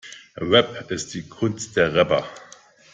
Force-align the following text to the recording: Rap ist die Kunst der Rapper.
Rap 0.37 0.89
ist 0.89 1.13
die 1.13 1.29
Kunst 1.29 1.75
der 1.77 1.93
Rapper. 1.93 2.27